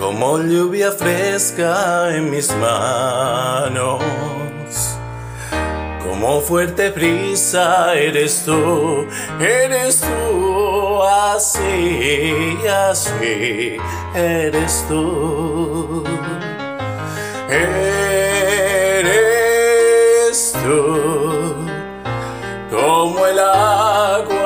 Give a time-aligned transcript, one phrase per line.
[0.00, 4.02] como lluvia fresca en mis manos.
[6.02, 9.06] Como fuerte brisa eres tú,
[9.38, 13.76] eres tú, así, así,
[14.14, 16.02] eres tú.
[17.48, 17.82] Eres
[20.52, 21.66] tú,
[22.70, 24.39] como el agua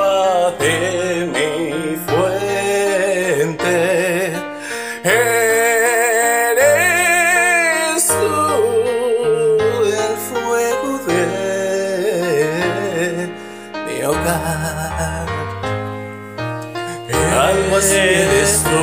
[17.47, 18.81] Algo así eres tú.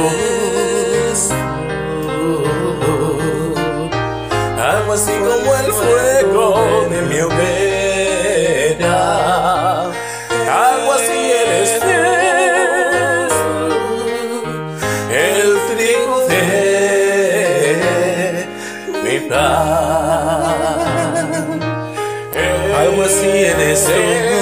[4.62, 9.00] Algo así como el fuego de mi hoguera.
[10.48, 11.88] Algo así eres tú.
[15.12, 16.44] El trigo de
[19.02, 19.42] mi pan.
[22.78, 24.41] Algo así eres tú.